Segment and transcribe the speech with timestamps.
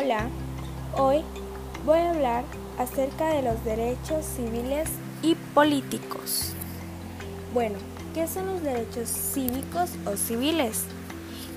[0.00, 0.28] Hola,
[0.96, 1.24] hoy
[1.84, 2.44] voy a hablar
[2.78, 4.88] acerca de los derechos civiles
[5.22, 6.52] y políticos.
[7.52, 7.78] Bueno,
[8.14, 10.84] ¿qué son los derechos cívicos o civiles?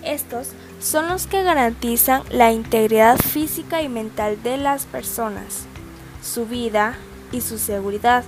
[0.04, 5.67] Estos son los que garantizan la integridad física y mental de las personas,
[6.23, 6.98] su vida
[7.31, 8.23] y su seguridad,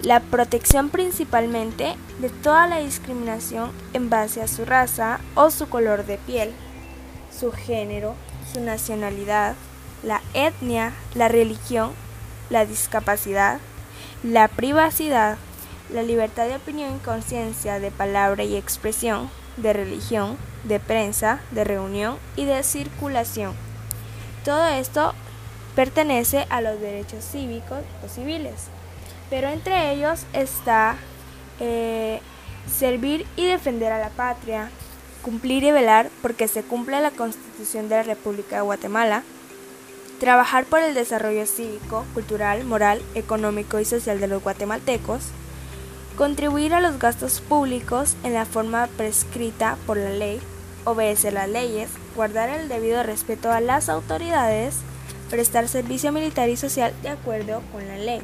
[0.00, 6.06] la protección principalmente de toda la discriminación en base a su raza o su color
[6.06, 6.50] de piel,
[7.30, 8.14] su género,
[8.52, 9.54] su nacionalidad,
[10.02, 11.92] la etnia, la religión,
[12.50, 13.58] la discapacidad,
[14.22, 15.38] la privacidad,
[15.92, 21.64] la libertad de opinión y conciencia de palabra y expresión, de religión, de prensa, de
[21.64, 23.54] reunión y de circulación.
[24.44, 25.14] Todo esto
[25.74, 28.68] pertenece a los derechos cívicos o civiles,
[29.30, 30.96] pero entre ellos está
[31.60, 32.20] eh,
[32.68, 34.70] servir y defender a la patria,
[35.22, 39.22] cumplir y velar porque se cumpla la Constitución de la República de Guatemala,
[40.18, 45.22] trabajar por el desarrollo cívico, cultural, moral, económico y social de los guatemaltecos,
[46.16, 50.40] contribuir a los gastos públicos en la forma prescrita por la ley,
[50.84, 54.76] obedecer las leyes, guardar el debido respeto a las autoridades,
[55.30, 58.20] prestar servicio militar y social de acuerdo con la ley.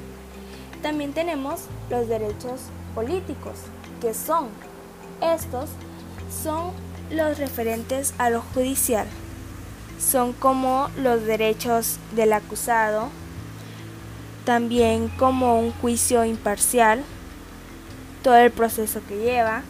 [0.82, 2.62] También tenemos los derechos
[2.94, 3.54] políticos,
[4.00, 4.48] que son
[5.20, 5.70] estos
[6.42, 6.72] son
[7.10, 9.06] los referentes a lo judicial.
[9.98, 13.08] Son como los derechos del acusado,
[14.44, 17.02] también como un juicio imparcial,
[18.22, 19.62] todo el proceso que lleva.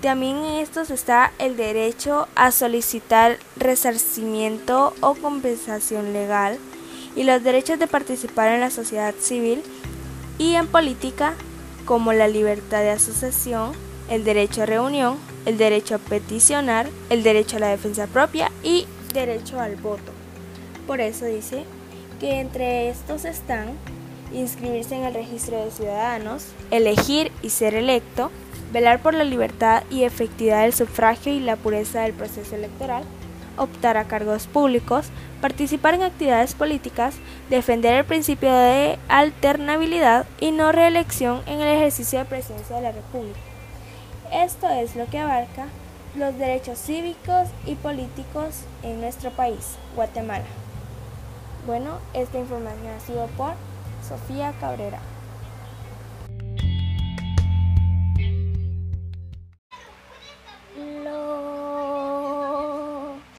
[0.00, 6.58] También en estos está el derecho a solicitar resarcimiento o compensación legal
[7.16, 9.62] y los derechos de participar en la sociedad civil
[10.38, 11.34] y en política
[11.84, 13.72] como la libertad de asociación,
[14.10, 18.86] el derecho a reunión, el derecho a peticionar, el derecho a la defensa propia y
[19.12, 20.12] derecho al voto.
[20.86, 21.64] Por eso dice
[22.20, 23.72] que entre estos están
[24.32, 28.30] inscribirse en el registro de ciudadanos, elegir y ser electo,
[28.72, 33.04] velar por la libertad y efectividad del sufragio y la pureza del proceso electoral,
[33.56, 35.06] optar a cargos públicos,
[35.40, 37.14] participar en actividades políticas,
[37.50, 42.92] defender el principio de alternabilidad y no reelección en el ejercicio de presidencia de la
[42.92, 43.53] República.
[44.34, 45.66] Esto es lo que abarca
[46.16, 50.44] los derechos cívicos y políticos en nuestro país, Guatemala.
[51.68, 53.52] Bueno, esta información ha sido por
[54.08, 54.98] Sofía Cabrera.